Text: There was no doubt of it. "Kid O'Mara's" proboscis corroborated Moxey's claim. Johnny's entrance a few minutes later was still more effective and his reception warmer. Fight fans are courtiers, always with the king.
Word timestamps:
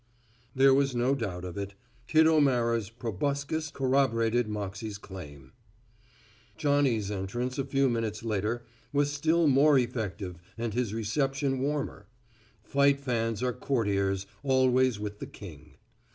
There 0.55 0.73
was 0.73 0.95
no 0.95 1.13
doubt 1.13 1.45
of 1.45 1.59
it. 1.59 1.75
"Kid 2.07 2.25
O'Mara's" 2.25 2.89
proboscis 2.89 3.69
corroborated 3.69 4.49
Moxey's 4.49 4.97
claim. 4.97 5.51
Johnny's 6.57 7.11
entrance 7.11 7.59
a 7.59 7.65
few 7.65 7.87
minutes 7.87 8.23
later 8.23 8.63
was 8.91 9.13
still 9.13 9.45
more 9.45 9.77
effective 9.77 10.39
and 10.57 10.73
his 10.73 10.91
reception 10.95 11.59
warmer. 11.59 12.07
Fight 12.63 12.99
fans 12.99 13.43
are 13.43 13.53
courtiers, 13.53 14.25
always 14.41 14.99
with 14.99 15.19
the 15.19 15.27
king. 15.27 15.75